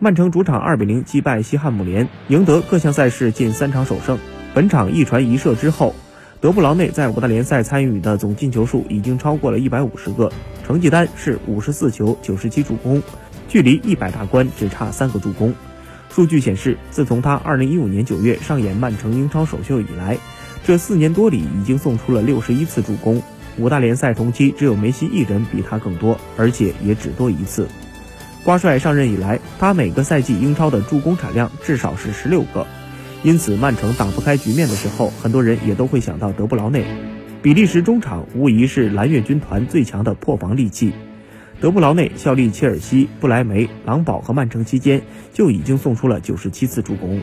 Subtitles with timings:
[0.00, 4.16] 曼城主场2比0击败西汉姆联，赢得各项赛事近三场首胜。
[4.54, 5.92] 本场一传一射之后，
[6.40, 10.30] 德布劳内在五大联赛参与的总进球数已经超过了一百五十个，
[10.64, 13.02] 成绩单是五十四球九十七助攻，
[13.48, 15.52] 距离一百大关只差三个助攻。
[16.10, 20.16] 数据显示，自从他二零一五年九月上演曼城英超首秀以来，
[20.62, 23.20] 这四年多里已经送出了六十一次助攻。
[23.56, 27.66] 五大联赛同期只有梅西一人比他更多，而且也只多一次。
[28.48, 32.66] 瓜帅上任以来，他每个赛季英超的助攻产量至少是十六个，
[33.22, 36.82] 因此曼城打不开局面的时候，很多人也都会想到德布劳内。
[37.42, 40.94] 比利时中场无疑是蓝月军团最强的破防利器。
[41.60, 45.02] 德布劳内效力切尔西、不莱梅、狼堡和曼城期间，
[45.34, 47.20] 就已经送出了九十七次助攻。